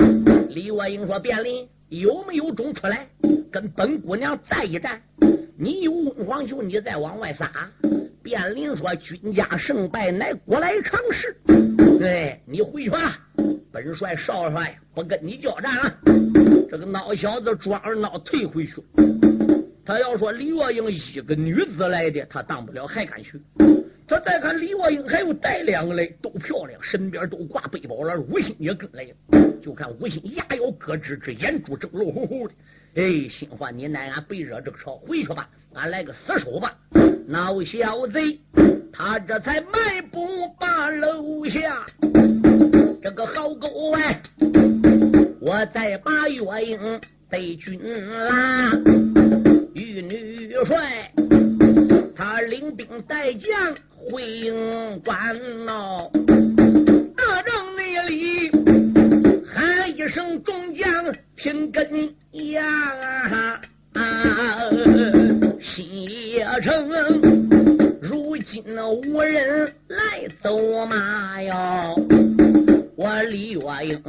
[0.49, 3.07] 李月英说：卞林有没有种出来，
[3.51, 4.99] 跟本姑娘再一战？
[5.55, 7.51] 你有温黄球，你再往外撒。
[8.23, 11.37] 卞林说：君家胜败乃古来常事。
[11.99, 13.17] 对你回去吧，
[13.77, 15.93] 本帅少帅不跟你交战了。
[16.67, 18.73] 这个孬小子装儿孬退回去。
[19.85, 23.39] 他要说李月英一个女子来的，他当不了，还敢去？
[24.07, 28.19] 他再看李月英还有带两个来，都漂亮，身边都挂背包了。
[28.19, 32.55] 吴兴也跟来了，就看吴兴牙咬咯吱吱，眼珠睁露乎乎的。
[32.95, 36.75] 哎，心话你奈俺别惹这个潮，回去吧，俺来个死守吧。
[37.29, 38.39] 孬小贼。
[38.91, 40.25] 他这才迈步
[40.59, 41.85] 把楼下，
[43.07, 44.21] 这个壕沟外，
[45.39, 46.77] 我再把月英
[47.31, 47.79] 对军
[48.27, 48.69] 啦，
[49.73, 51.09] 玉女帅，
[52.13, 53.49] 他领兵带将
[53.95, 55.33] 回营关
[55.65, 56.11] 喽。
[57.15, 58.51] 大帐内里
[59.55, 63.61] 喊一声众将听根呀，
[65.61, 66.91] 西城。
[68.49, 71.95] 今无人来走马哟，
[72.99, 74.01] 我李月英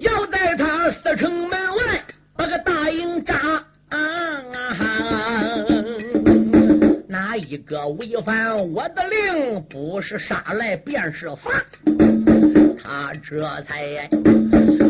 [0.00, 2.04] 要在他四城门外
[2.36, 3.62] 把个大营扎，
[7.06, 11.64] 那一一个违反我的令，不是杀来便是罚。
[12.82, 14.08] 他这才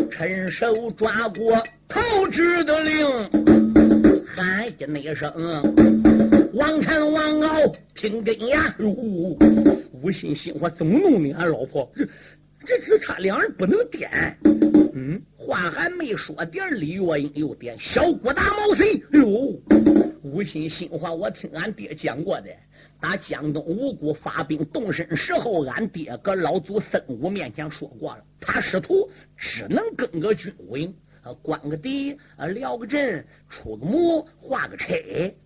[0.09, 3.07] 伸手抓过头旨的令，
[4.35, 5.31] 喊一声
[6.53, 8.75] ：“王禅王敖，听根呀！”
[10.03, 11.31] 吴信心话怎么弄呢？
[11.37, 11.87] 俺老婆，
[12.65, 14.37] 这这这他两人不能点。
[14.93, 19.01] 嗯，话还没说点，李月英又点小骨打毛贼。
[19.13, 19.59] 哎呦，
[20.21, 22.49] 无心心话，我听俺爹讲过的。
[22.99, 30.93] 打江东五谷发兵动身时候，俺爹搁老祖孙武面前说过了，他师徒只能跟个军务营，
[31.41, 32.15] 关个敌，
[32.53, 34.93] 聊个阵，出个谋，画个车，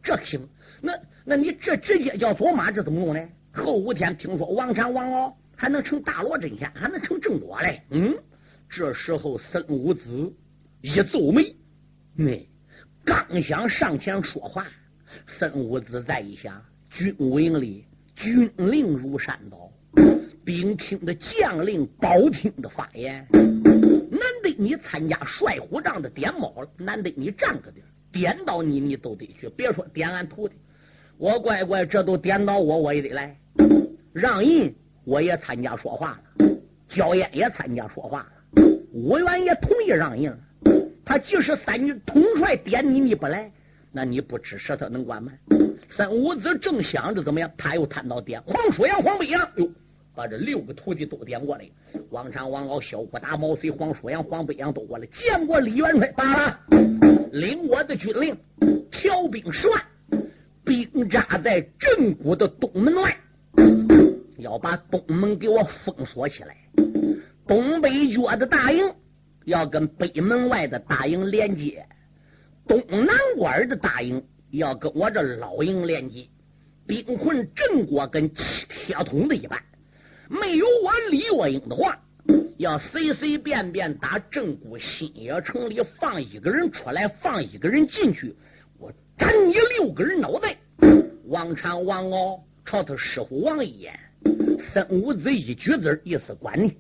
[0.04, 0.46] 这行。
[0.82, 0.94] 那
[1.24, 3.26] 那你这直接叫走马，这怎么弄呢？
[3.54, 7.82] 后五天听说王禅王敖还能成大罗真仙，还能成正果嘞。
[7.92, 8.16] 嗯，
[8.70, 10.34] 这时候孙武子
[10.82, 11.56] 一皱眉，
[12.16, 12.48] 那
[13.04, 14.68] 刚想上前说话，
[15.28, 16.62] 孙武子再一想。
[16.90, 17.86] 军务营里，
[18.16, 19.70] 军令如山倒，
[20.46, 23.28] 兵听的将令，包听的发言。
[23.32, 29.50] 难得你参加帅虎帐的点卯了，难得你站个点点到你，你都得去。
[29.50, 30.56] 别说点俺徒弟，
[31.18, 33.38] 我乖乖，这都点到我，我也得来。
[34.14, 34.74] 让人
[35.06, 36.46] 我也参加说话了，
[36.90, 40.38] 焦烟也参加说话了，武元也同意让人。
[41.06, 43.52] 他即使三军统帅点你，你不来，
[43.92, 45.32] 那你不吃舌头能管吗？
[45.92, 49.70] 三五子正想着怎么样，他又谈到点黄鼠阳、黄北阳，哟，
[50.16, 51.66] 把这六个徒弟都点过来。
[52.10, 56.60] 王昌、王敖、小郭大、毛遂、黄鼠阳、黄北阳都过来，见过李元帅，罢了，
[57.32, 58.36] 领我的军令，
[58.90, 59.80] 调兵十万，
[60.64, 63.16] 兵扎在镇谷的东门外，
[64.46, 66.56] 要把东门给我封锁起来。
[67.48, 68.94] 东北角的大营
[69.46, 71.84] 要跟北门外的大营连接，
[72.68, 74.24] 东南关的大营。
[74.52, 76.30] 要跟我这老营连接，
[76.88, 79.62] 兵魂镇国跟铁桶的一般。
[80.30, 82.00] 没有我李月英的话，
[82.58, 88.34] 要随随便便打镇国新野城里放一个人出来，放一个人进去，
[88.80, 90.56] 我斩你六个人脑袋！
[91.26, 94.00] 王禅、王敖朝他师傅王一眼，
[94.74, 96.76] 三五子一举子，意思管你。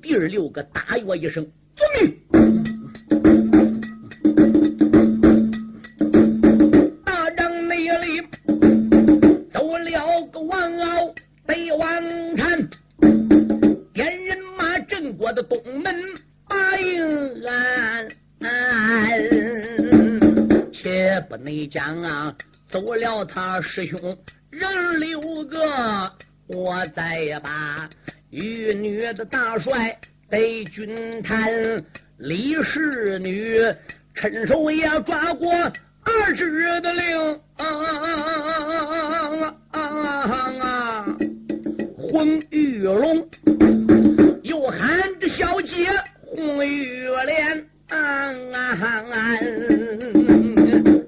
[0.00, 2.16] 第二六个答应一声，遵命。
[7.04, 8.22] 大张内里
[9.52, 11.14] 走了个王敖，
[11.46, 11.88] 北王
[12.36, 12.68] 禅
[13.92, 15.94] 点人马镇国的东门
[16.48, 18.08] 把营安，
[20.72, 22.36] 且不能讲啊，
[22.68, 24.16] 走了他师兄
[24.50, 26.12] 人六个。
[26.54, 27.88] 我再把
[28.30, 29.98] 玉女的大帅
[30.28, 31.82] 得军坛
[32.18, 33.58] 李氏女，
[34.14, 35.50] 趁手也抓过
[36.04, 37.18] 二指的令
[37.56, 37.98] 啊啊
[39.70, 39.82] 啊
[40.60, 41.06] 啊！
[41.96, 43.26] 混玉龙。
[44.42, 45.88] 又喊着小姐
[46.20, 47.66] 红玉莲，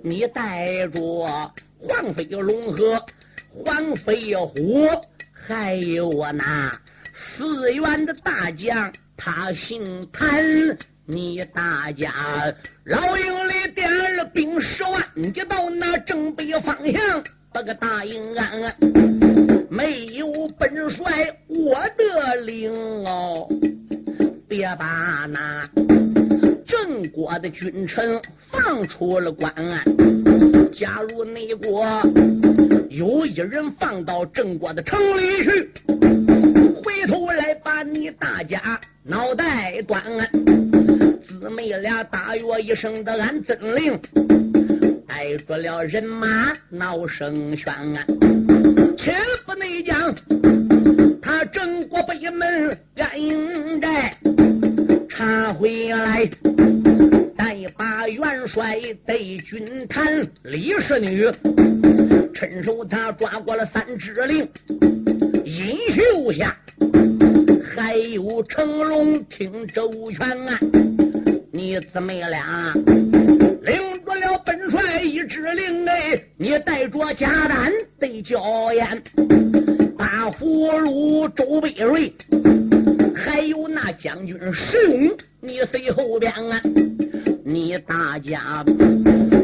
[0.02, 3.04] 你带着黄飞龙和
[3.64, 4.88] 黄飞虎，
[5.46, 6.72] 还有我那
[7.12, 10.42] 四员的大将，他姓谭。
[11.06, 12.10] 你大家
[12.84, 17.22] 老营里点了兵十万，你到那正北方向，
[17.52, 18.74] 把个大营安。
[19.68, 22.72] 没有本帅我的令
[23.04, 23.46] 哦，
[24.48, 25.68] 别把那
[26.66, 28.18] 郑国的君臣
[28.50, 29.52] 放出了关。
[30.76, 31.86] 假如内国
[32.90, 35.70] 有一人放到郑国的城里去，
[36.82, 40.02] 回头来把你大家脑袋断。
[41.28, 43.96] 姊妹俩大约一声的俺遵令，
[45.06, 47.96] 带着了人马闹声喧。
[48.98, 49.14] 且
[49.46, 50.12] 不内讲，
[51.22, 54.12] 他郑国北门安营寨
[55.08, 56.28] 查回来，
[57.76, 61.26] 把元帅对军坛李氏女，
[62.34, 64.48] 趁手他抓过了三支令，
[65.44, 66.56] 尹秀下
[67.74, 70.58] 还有成龙听周全啊，
[71.52, 72.72] 你姊妹俩
[73.62, 74.14] 领着。
[74.14, 79.02] 了本帅一支令哎，你带着家胆得交验，
[79.98, 82.12] 把俘虏周北瑞，
[83.12, 85.10] 还有那将军石勇，
[85.40, 86.60] 你随后边啊，
[87.54, 88.64] 你大家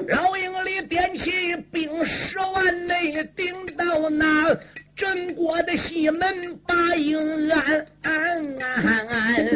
[0.08, 1.30] 老营里点起
[1.70, 4.52] 兵十万内，顶到那
[4.96, 6.20] 郑国的西门
[6.66, 9.46] 把营安安安安，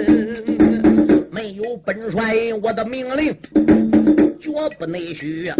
[1.33, 2.33] 没有本帅
[2.63, 3.37] 我的命令。
[4.41, 5.53] 绝不内许，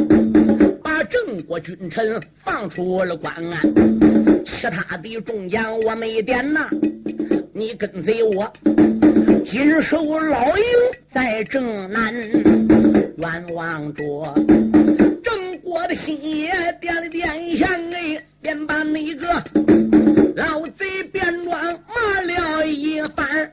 [0.81, 3.35] 把郑国君臣放出了关。
[4.45, 6.69] 其他的众将我没点呐，
[7.53, 8.53] 你跟随我，
[9.45, 10.65] 紧守老营
[11.13, 12.15] 在正南，
[13.25, 14.35] 冤枉着
[15.25, 19.43] 郑国的心也点了点香哎，便把那个
[20.37, 23.51] 老贼变装骂了一番。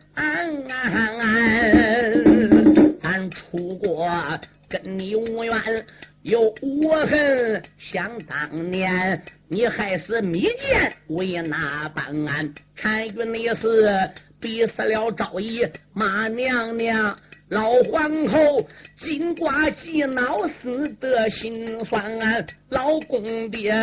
[3.02, 4.12] 咱出国
[4.68, 5.54] 跟你无缘。
[6.24, 12.54] 有无恨，想当年你还是密剑为哪般？
[12.84, 14.10] 单于你是
[14.40, 17.18] 逼死了赵姨马娘娘，
[17.52, 18.66] 老皇后
[18.98, 22.02] 金瓜鸡恼死的心酸。
[22.70, 23.74] 老公爹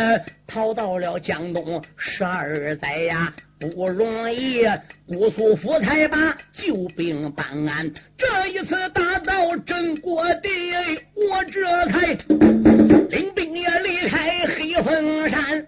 [0.47, 3.31] 逃到了江东十二载呀。
[3.59, 4.63] 不容易，
[5.05, 7.91] 姑苏府才把救兵办案。
[8.17, 10.49] 这一次打到郑国地，
[11.13, 12.17] 我这才
[13.09, 15.67] 领兵也离开黑风山，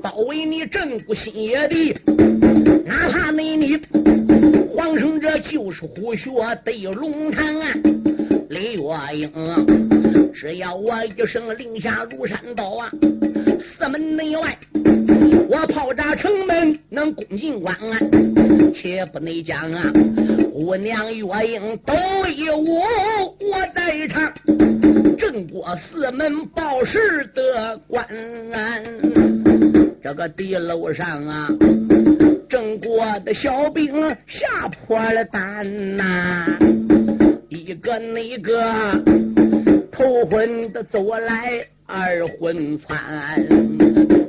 [0.00, 1.92] 包围你郑国新野地。
[2.86, 3.76] 哪怕你你
[4.96, 6.30] 皇上这就是虎穴
[6.64, 7.68] 对龙潭啊，
[8.48, 8.80] 李月
[9.14, 12.90] 英，只要我一声令下如山倒啊，
[13.78, 14.56] 四门内外。
[15.48, 18.00] 我炮炸城门能攻进关啊，
[18.74, 19.92] 且不内讲啊！
[20.52, 21.94] 五娘月英都
[22.28, 24.32] 一无，我在场，
[25.18, 28.06] 正过四门报事的关。
[30.02, 31.48] 这个地楼上啊，
[32.48, 33.92] 郑国的小兵
[34.26, 36.46] 吓破了胆呐！
[37.48, 39.02] 一个那个
[39.90, 42.96] 头昏的走来，二昏窜。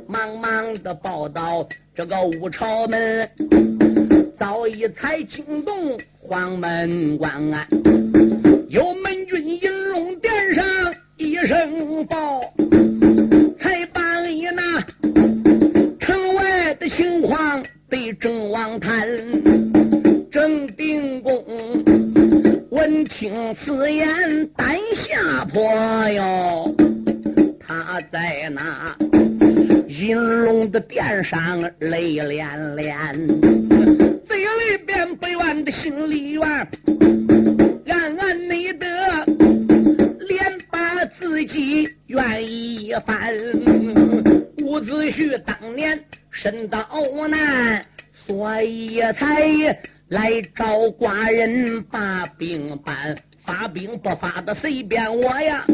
[0.08, 3.28] 忙忙的报道，这个武朝门
[4.36, 8.37] 早已才惊动黄门关，有
[54.08, 55.66] 不发的随便我呀。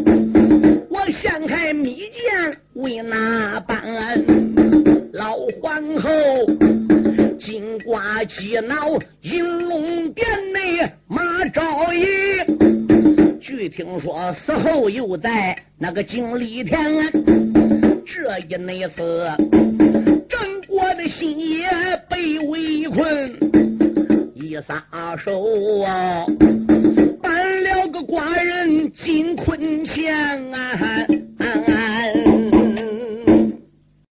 [0.90, 3.80] 我掀开密剑为哪般？
[5.12, 6.10] 老皇后
[7.38, 12.04] 金瓜鸡脑银龙殿内马昭仪，
[13.40, 16.92] 据听说死后又在那个锦里田。
[18.04, 19.30] 这一那次
[20.28, 21.68] 郑国的心也
[22.10, 23.32] 被围困，
[24.34, 24.84] 一撒
[25.16, 26.26] 手啊。
[27.64, 30.14] 搬了个寡人进坤前
[30.52, 31.23] 啊！